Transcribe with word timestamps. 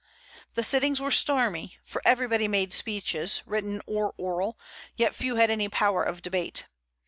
The 0.55 0.63
sittings 0.63 0.99
were 0.99 1.11
stormy; 1.11 1.77
for 1.85 2.01
everybody 2.03 2.47
made 2.47 2.73
speeches, 2.73 3.43
written 3.45 3.83
or 3.85 4.15
oral, 4.17 4.57
yet 4.95 5.13
few 5.13 5.35
had 5.35 5.51
any 5.51 5.69
power 5.69 6.01
of 6.03 6.23
debate. 6.23 6.65